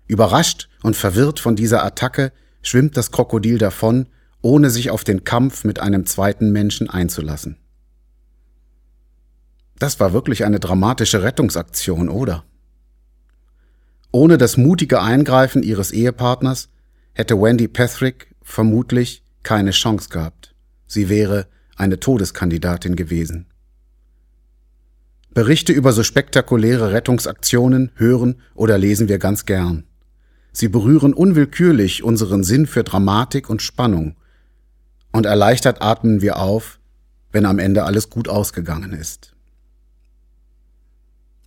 [0.06, 4.08] Überrascht und verwirrt von dieser Attacke schwimmt das Krokodil davon,
[4.42, 7.56] ohne sich auf den Kampf mit einem zweiten Menschen einzulassen.
[9.78, 12.44] Das war wirklich eine dramatische Rettungsaktion, oder?
[14.12, 16.68] Ohne das mutige Eingreifen ihres Ehepartners
[17.14, 20.54] hätte Wendy Patrick vermutlich keine Chance gehabt.
[20.86, 23.47] Sie wäre eine Todeskandidatin gewesen.
[25.34, 29.84] Berichte über so spektakuläre Rettungsaktionen hören oder lesen wir ganz gern.
[30.53, 34.16] Sie berühren unwillkürlich unseren Sinn für Dramatik und Spannung,
[35.11, 36.78] und erleichtert atmen wir auf,
[37.33, 39.34] wenn am Ende alles gut ausgegangen ist.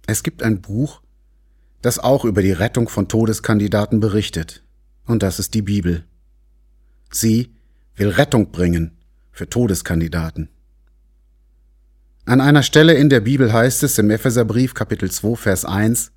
[0.06, 1.02] Es gibt ein Buch,
[1.82, 4.64] das auch über die Rettung von Todeskandidaten berichtet,
[5.06, 6.04] und das ist die Bibel.
[7.10, 7.54] Sie
[7.96, 8.97] will Rettung bringen
[9.38, 10.50] für Todeskandidaten.
[12.26, 16.12] An einer Stelle in der Bibel heißt es im Epheserbrief Kapitel 2 Vers 1,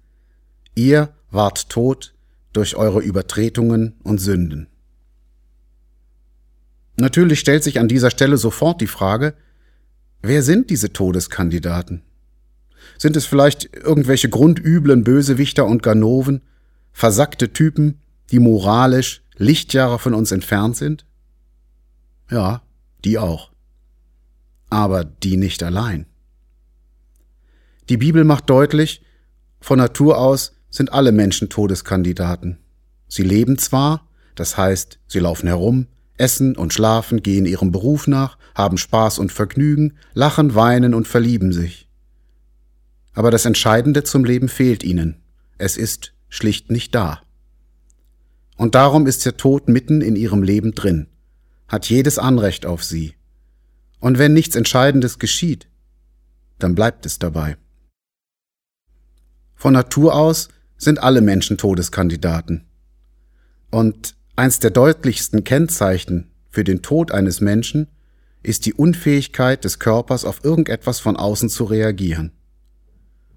[0.75, 2.15] Ihr wart tot
[2.55, 4.69] durch eure Übertretungen und Sünden.
[6.97, 9.35] Natürlich stellt sich an dieser Stelle sofort die Frage,
[10.23, 12.03] wer sind diese Todeskandidaten?
[12.97, 16.41] Sind es vielleicht irgendwelche grundüblen Bösewichter und Ganoven,
[16.93, 18.01] versackte Typen,
[18.31, 21.05] die moralisch Lichtjahre von uns entfernt sind?
[22.31, 22.63] Ja,
[23.05, 23.51] die auch.
[24.69, 26.07] Aber die nicht allein.
[27.89, 29.03] Die Bibel macht deutlich,
[29.61, 32.59] von Natur aus sind alle Menschen Todeskandidaten.
[33.09, 38.39] Sie leben zwar, das heißt, sie laufen herum, essen und schlafen, gehen ihrem Beruf nach,
[38.55, 41.89] haben Spaß und Vergnügen, lachen, weinen und verlieben sich.
[43.13, 45.17] Aber das Entscheidende zum Leben fehlt ihnen.
[45.59, 47.23] Es ist schlicht nicht da.
[48.57, 51.09] Und darum ist der Tod mitten in ihrem Leben drin
[51.71, 53.15] hat jedes Anrecht auf sie.
[54.01, 55.69] Und wenn nichts Entscheidendes geschieht,
[56.59, 57.57] dann bleibt es dabei.
[59.55, 62.67] Von Natur aus sind alle Menschen Todeskandidaten.
[63.71, 67.87] Und eins der deutlichsten Kennzeichen für den Tod eines Menschen
[68.43, 72.33] ist die Unfähigkeit des Körpers auf irgendetwas von außen zu reagieren.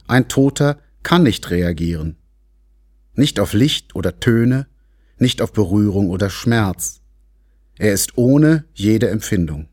[0.08, 2.18] Ein Toter kann nicht reagieren.
[3.14, 4.66] Nicht auf Licht oder Töne,
[5.20, 7.03] nicht auf Berührung oder Schmerz.
[7.78, 9.68] Er ist ohne jede Empfindung.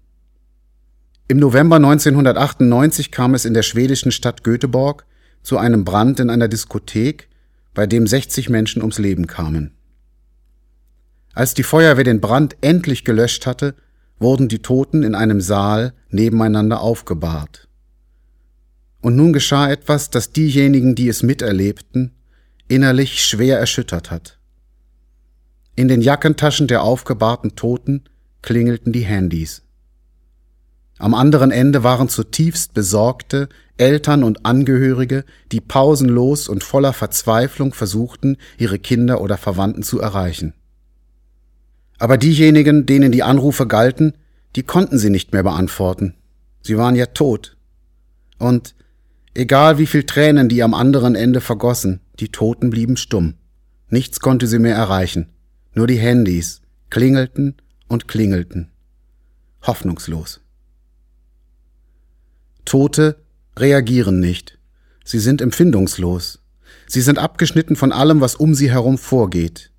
[1.28, 5.04] Im November 1998 kam es in der schwedischen Stadt Göteborg
[5.42, 7.28] zu einem Brand in einer Diskothek,
[7.72, 9.76] bei dem 60 Menschen ums Leben kamen.
[11.34, 13.76] Als die Feuerwehr den Brand endlich gelöscht hatte,
[14.18, 17.68] wurden die Toten in einem Saal nebeneinander aufgebahrt.
[19.00, 22.12] Und nun geschah etwas, das diejenigen, die es miterlebten,
[22.66, 24.39] innerlich schwer erschüttert hat.
[25.80, 28.02] In den Jackentaschen der aufgebahrten Toten
[28.42, 29.62] klingelten die Handys.
[30.98, 33.48] Am anderen Ende waren zutiefst besorgte
[33.78, 40.52] Eltern und Angehörige, die pausenlos und voller Verzweiflung versuchten, ihre Kinder oder Verwandten zu erreichen.
[41.98, 44.12] Aber diejenigen, denen die Anrufe galten,
[44.56, 46.14] die konnten sie nicht mehr beantworten.
[46.60, 47.56] Sie waren ja tot.
[48.38, 48.74] Und
[49.32, 53.36] egal wie viel Tränen die am anderen Ende vergossen, die Toten blieben stumm.
[53.88, 55.30] Nichts konnte sie mehr erreichen.
[55.72, 57.54] Nur die Handys klingelten
[57.86, 58.70] und klingelten.
[59.62, 60.40] Hoffnungslos.
[62.64, 63.22] Tote
[63.56, 64.58] reagieren nicht.
[65.04, 66.40] Sie sind empfindungslos.
[66.88, 69.70] Sie sind abgeschnitten von allem, was um sie herum vorgeht.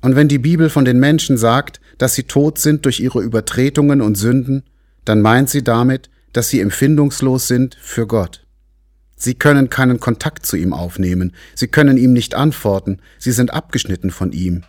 [0.00, 4.00] Und wenn die Bibel von den Menschen sagt, dass sie tot sind durch ihre Übertretungen
[4.00, 4.62] und Sünden,
[5.04, 8.46] dann meint sie damit, dass sie empfindungslos sind für Gott.
[9.16, 14.10] Sie können keinen Kontakt zu ihm aufnehmen, sie können ihm nicht antworten, sie sind abgeschnitten
[14.10, 14.62] von ihm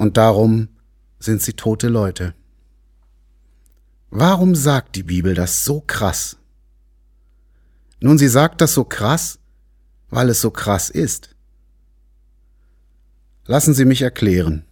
[0.00, 0.70] und darum
[1.18, 2.34] sind sie tote Leute.
[4.08, 6.38] Warum sagt die Bibel das so krass?
[8.00, 9.40] Nun, sie sagt das so krass,
[10.08, 11.36] weil es so krass ist.
[13.44, 14.64] Lassen Sie mich erklären.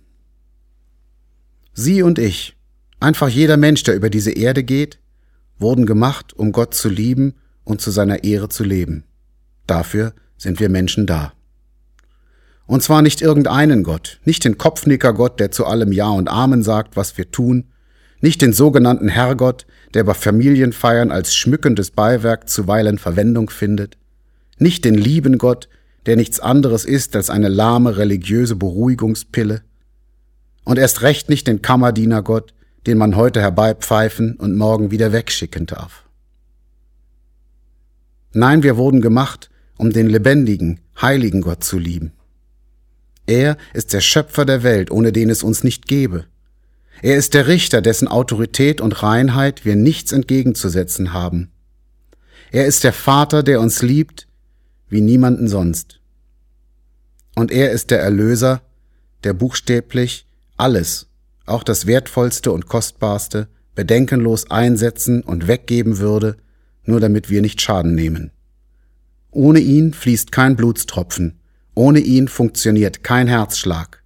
[1.75, 2.57] Sie und ich,
[2.99, 4.99] einfach jeder Mensch, der über diese Erde geht,
[5.59, 7.35] wurden gemacht, um Gott zu lieben
[7.65, 9.05] und zu seiner Ehre zu leben.
[9.67, 11.35] Dafür sind wir Menschen da.
[12.69, 16.97] Und zwar nicht irgendeinen Gott, nicht den Kopfnicker-Gott, der zu allem Ja und Amen sagt,
[16.97, 17.65] was wir tun,
[18.21, 23.97] nicht den sogenannten Herrgott, der bei Familienfeiern als schmückendes Beiwerk zuweilen Verwendung findet,
[24.59, 25.71] nicht den lieben Gott,
[26.05, 29.63] der nichts anderes ist als eine lahme religiöse Beruhigungspille,
[30.65, 32.53] und erst recht nicht den Kammerdienergott,
[32.87, 36.05] den man heute herbeipfeifen und morgen wieder wegschicken darf.
[38.35, 39.49] Nein, wir wurden gemacht,
[39.79, 42.13] um den lebendigen, heiligen Gott zu lieben.
[43.29, 46.25] Er ist der Schöpfer der Welt, ohne den es uns nicht gäbe.
[47.03, 51.51] Er ist der Richter, dessen Autorität und Reinheit wir nichts entgegenzusetzen haben.
[52.53, 54.29] Er ist der Vater, der uns liebt,
[54.89, 56.01] wie niemanden sonst.
[57.35, 58.63] Und er ist der Erlöser,
[59.25, 60.27] der buchstäblich
[60.57, 61.09] alles,
[61.45, 66.39] auch das Wertvollste und Kostbarste, bedenkenlos einsetzen und weggeben würde,
[66.85, 68.31] nur damit wir nicht Schaden nehmen.
[69.31, 71.38] Ohne ihn fließt kein Blutstropfen,
[71.79, 74.03] ohne ihn funktioniert kein Herzschlag.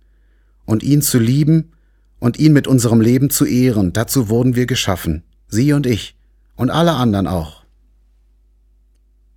[0.67, 1.73] Und ihn zu lieben
[2.19, 6.15] und ihn mit unserem Leben zu ehren, dazu wurden wir geschaffen, Sie und ich
[6.55, 7.65] und alle anderen auch.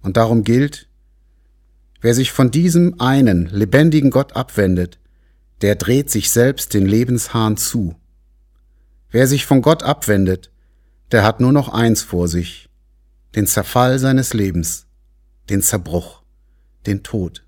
[0.01, 0.89] Und darum gilt,
[2.01, 4.99] wer sich von diesem einen lebendigen Gott abwendet,
[5.61, 7.95] der dreht sich selbst den Lebenshahn zu.
[9.11, 10.51] Wer sich von Gott abwendet,
[11.13, 12.67] der hat nur noch eins vor sich,
[13.33, 14.87] den Zerfall seines Lebens,
[15.49, 16.21] den Zerbruch,
[16.85, 17.44] den Tod.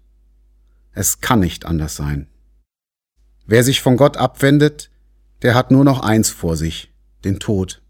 [0.98, 2.26] Es kann nicht anders sein.
[3.46, 4.90] Wer sich von Gott abwendet,
[5.44, 6.92] der hat nur noch eins vor sich,
[7.24, 7.84] den Tod.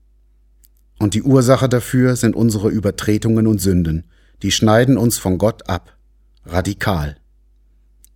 [1.00, 4.10] Und die Ursache dafür sind unsere Übertretungen und Sünden,
[4.42, 5.96] die schneiden uns von Gott ab,
[6.44, 7.16] radikal.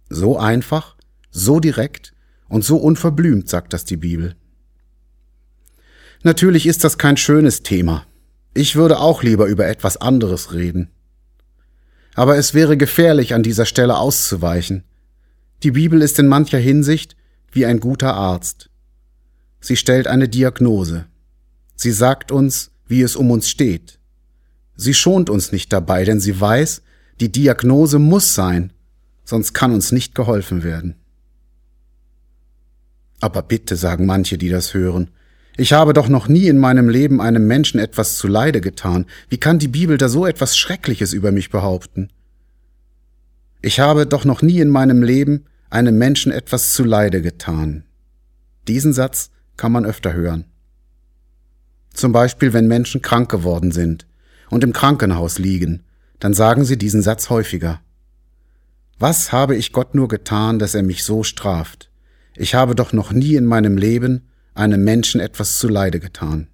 [0.10, 0.98] So einfach,
[1.30, 2.14] so direkt
[2.50, 4.36] und so unverblümt, sagt das die Bibel.
[6.22, 8.06] Natürlich ist das kein schönes Thema.
[8.54, 10.92] Ich würde auch lieber über etwas anderes reden.
[12.14, 14.84] Aber es wäre gefährlich, an dieser Stelle auszuweichen.
[15.64, 17.16] Die Bibel ist in mancher Hinsicht
[17.52, 18.70] wie ein guter Arzt.
[19.60, 21.06] Sie stellt eine Diagnose.
[21.76, 24.00] Sie sagt uns, wie es um uns steht.
[24.76, 26.82] Sie schont uns nicht dabei, denn sie weiß,
[27.20, 28.74] die Diagnose muss sein,
[29.24, 30.96] sonst kann uns nicht geholfen werden.
[33.20, 35.12] Aber bitte, sagen manche, die das hören,
[35.62, 39.06] ich habe doch noch nie in meinem Leben einem Menschen etwas zu Leide getan.
[39.30, 42.10] Wie kann die Bibel da so etwas Schreckliches über mich behaupten?
[43.62, 47.84] Ich habe doch noch nie in meinem Leben einem Menschen etwas zu Leide getan.
[48.68, 50.46] Diesen Satz kann man öfter hören.
[51.94, 54.08] Zum Beispiel, wenn Menschen krank geworden sind
[54.50, 55.84] und im Krankenhaus liegen,
[56.18, 57.82] dann sagen sie diesen Satz häufiger.
[58.98, 61.92] Was habe ich Gott nur getan, dass er mich so straft?
[62.36, 66.48] Ich habe doch noch nie in meinem Leben einem Menschen etwas zu Leide getan.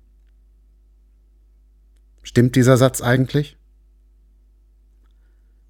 [2.23, 3.57] Stimmt dieser Satz eigentlich?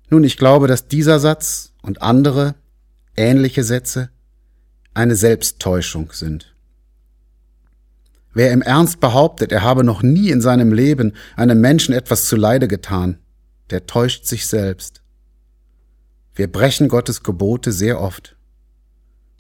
[0.10, 2.56] Nun, ich glaube, dass dieser Satz und andere
[3.16, 4.10] ähnliche Sätze
[4.94, 6.56] eine Selbsttäuschung sind.
[8.34, 12.36] Wer im Ernst behauptet, er habe noch nie in seinem Leben einem Menschen etwas zu
[12.36, 13.18] Leide getan,
[13.70, 15.02] der täuscht sich selbst.
[16.36, 18.36] Wir brechen Gottes Gebote sehr oft.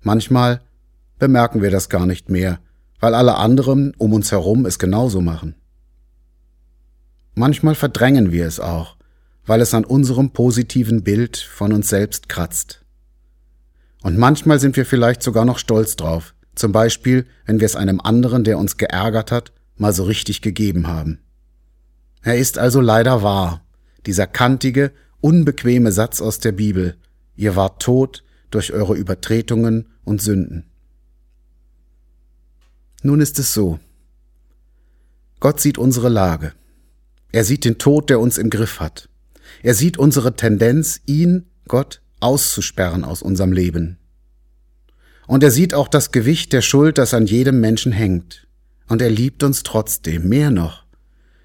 [0.01, 0.61] Manchmal
[1.19, 2.59] bemerken wir das gar nicht mehr,
[2.99, 5.55] weil alle anderen um uns herum es genauso machen.
[7.35, 8.95] Manchmal verdrängen wir es auch,
[9.45, 12.83] weil es an unserem positiven Bild von uns selbst kratzt.
[14.01, 18.01] Und manchmal sind wir vielleicht sogar noch stolz drauf, zum Beispiel, wenn wir es einem
[18.01, 21.19] anderen, der uns geärgert hat, mal so richtig gegeben haben.
[22.23, 23.63] Er ist also leider wahr,
[24.05, 26.95] dieser kantige, unbequeme Satz aus der Bibel,
[27.35, 30.65] ihr wart tot durch eure Übertretungen und Sünden.
[33.03, 33.79] Nun ist es so.
[35.39, 36.53] Gott sieht unsere Lage.
[37.31, 39.09] Er sieht den Tod, der uns im Griff hat.
[39.61, 43.97] Er sieht unsere Tendenz, ihn, Gott, auszusperren aus unserem Leben.
[45.27, 48.47] Und er sieht auch das Gewicht der Schuld, das an jedem Menschen hängt.
[48.87, 50.85] Und er liebt uns trotzdem, mehr noch.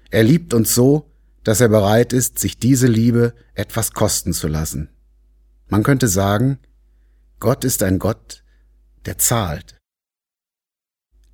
[0.09, 1.11] Er liebt uns so,
[1.43, 4.89] dass er bereit ist, sich diese Liebe etwas kosten zu lassen.
[5.67, 6.59] Man könnte sagen,
[7.39, 8.43] Gott ist ein Gott,
[9.05, 9.75] der zahlt.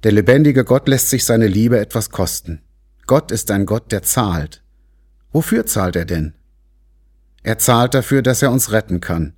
[0.04, 2.62] Der lebendige Gott lässt sich seine Liebe etwas kosten.
[3.06, 4.64] Gott ist ein Gott, der zahlt.
[5.32, 6.34] Wofür zahlt er denn?
[7.44, 9.34] Er zahlt dafür, dass er uns retten kann,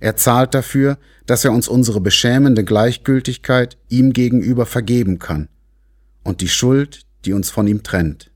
[0.00, 5.48] er zahlt dafür, dass er uns unsere beschämende Gleichgültigkeit ihm gegenüber vergeben kann
[6.22, 8.30] und die Schuld, die uns von ihm trennt.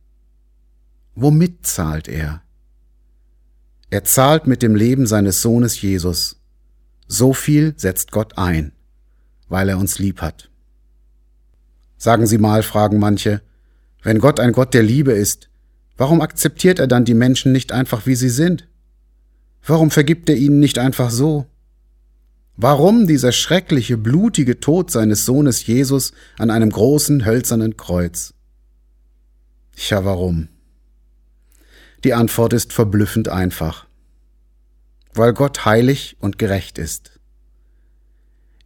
[1.14, 2.42] Womit zahlt er?
[3.90, 6.40] Er zahlt mit dem Leben seines Sohnes Jesus.
[7.06, 8.72] So viel setzt Gott ein,
[9.48, 10.50] weil er uns lieb hat.
[12.02, 13.42] Sagen Sie mal, fragen manche,
[14.02, 15.48] wenn Gott ein Gott der Liebe ist,
[15.96, 18.66] warum akzeptiert er dann die Menschen nicht einfach, wie sie sind?
[19.64, 21.46] Warum vergibt er ihnen nicht einfach so?
[22.56, 28.34] Warum dieser schreckliche, blutige Tod seines Sohnes Jesus an einem großen hölzernen Kreuz?
[29.76, 30.48] Tja, warum?
[32.02, 33.86] Die Antwort ist verblüffend einfach.
[35.14, 37.20] Weil Gott heilig und gerecht ist.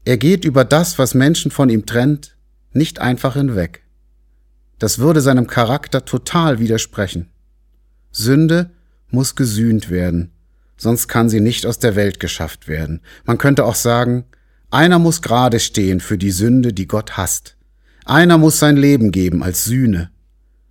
[0.07, 2.36] Er geht über das, was Menschen von ihm trennt,
[2.77, 3.83] nicht einfach hinweg.
[4.79, 7.31] Das würde seinem Charakter total widersprechen.
[8.11, 8.71] Sünde
[9.11, 10.33] muss gesühnt werden,
[10.77, 13.01] sonst kann sie nicht aus der Welt geschafft werden.
[13.25, 14.25] Man könnte auch sagen,
[14.71, 17.57] einer muss gerade stehen für die Sünde, die Gott hasst.
[18.05, 20.11] Einer muss sein Leben geben als Sühne.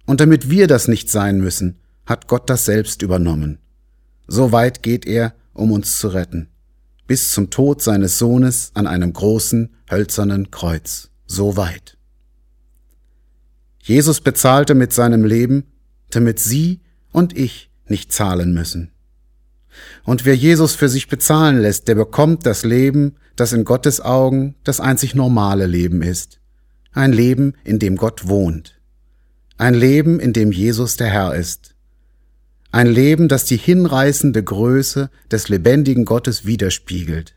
[0.06, 3.60] Und damit wir das nicht sein müssen, hat Gott das selbst übernommen.
[4.28, 6.50] So weit geht er, um uns zu retten.
[7.08, 11.10] Bis zum Tod seines Sohnes an einem großen, hölzernen Kreuz.
[11.26, 11.95] So weit.
[13.86, 15.66] Jesus bezahlte mit seinem Leben,
[16.10, 18.90] damit Sie und ich nicht zahlen müssen.
[20.04, 24.56] Und wer Jesus für sich bezahlen lässt, der bekommt das Leben, das in Gottes Augen
[24.64, 26.40] das einzig normale Leben ist.
[26.94, 28.82] Ein Leben, in dem Gott wohnt.
[29.60, 31.76] Ein Leben, in dem Jesus der Herr ist.
[32.72, 37.36] Ein Leben, das die hinreißende Größe des lebendigen Gottes widerspiegelt.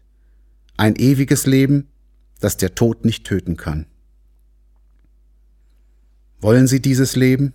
[0.78, 1.88] Ein ewiges Leben,
[2.40, 3.84] das der Tod nicht töten kann.
[6.40, 7.52] Wollen Sie dieses Leben?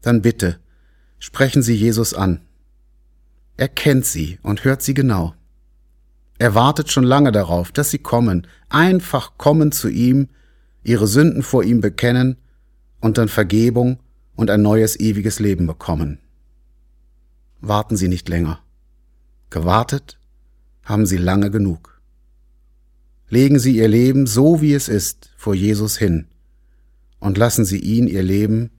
[0.00, 0.58] Dann bitte,
[1.18, 2.40] sprechen Sie Jesus an.
[3.56, 5.34] Er kennt sie und hört sie genau.
[6.38, 10.28] Er wartet schon lange darauf, dass sie kommen, einfach kommen zu ihm,
[10.82, 12.36] ihre Sünden vor ihm bekennen
[13.00, 14.00] und dann Vergebung
[14.34, 16.18] und ein neues ewiges Leben bekommen.
[17.60, 18.58] Warten Sie nicht länger.
[19.50, 20.18] Gewartet
[20.84, 22.00] haben Sie lange genug.
[23.28, 26.26] Legen Sie Ihr Leben so wie es ist vor Jesus hin
[27.22, 28.70] und lassen Sie ihn Ihr Leben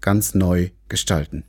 [0.00, 1.44] ganz neu gestalten.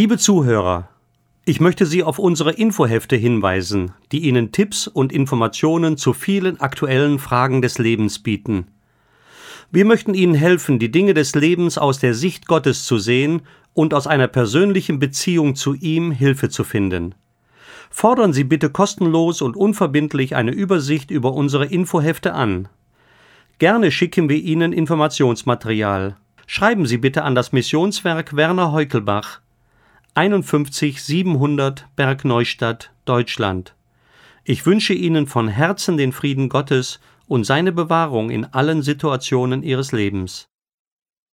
[0.00, 0.88] Liebe Zuhörer,
[1.44, 7.18] ich möchte Sie auf unsere Infohefte hinweisen, die Ihnen Tipps und Informationen zu vielen aktuellen
[7.18, 8.68] Fragen des Lebens bieten.
[9.70, 13.42] Wir möchten Ihnen helfen, die Dinge des Lebens aus der Sicht Gottes zu sehen
[13.74, 17.14] und aus einer persönlichen Beziehung zu ihm Hilfe zu finden.
[17.90, 22.68] Fordern Sie bitte kostenlos und unverbindlich eine Übersicht über unsere Infohefte an.
[23.58, 26.16] Gerne schicken wir Ihnen Informationsmaterial.
[26.46, 29.42] Schreiben Sie bitte an das Missionswerk Werner Heukelbach
[30.14, 33.76] 51 700 Bergneustadt, Deutschland.
[34.42, 36.98] Ich wünsche Ihnen von Herzen den Frieden Gottes
[37.28, 40.49] und seine Bewahrung in allen Situationen Ihres Lebens.